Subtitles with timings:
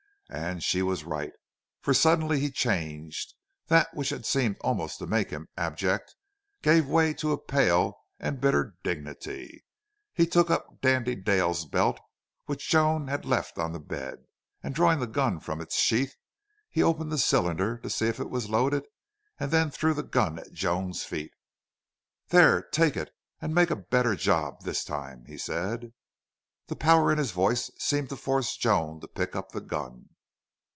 [0.33, 1.33] And she was right,
[1.81, 3.33] for suddenly he changed.
[3.67, 6.15] That which had seemed almost to make him abject
[6.61, 9.65] gave way to a pale and bitter dignity.
[10.13, 11.99] He took up Dandy Dale's belt,
[12.45, 14.19] which Joan had left on the bed,
[14.63, 16.15] and, drawing the gun from its sheath,
[16.69, 18.85] he opened the cylinder to see if it was loaded,
[19.37, 21.33] and then threw the gun at Joan's feet.
[22.29, 22.61] "There!
[22.61, 23.11] Take it
[23.41, 25.91] and make a better job this time," he said.
[26.67, 30.05] The power in his voice seemed to force Joan to pick up the gun.